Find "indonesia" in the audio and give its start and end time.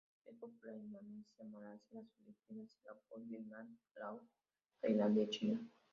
0.87-1.45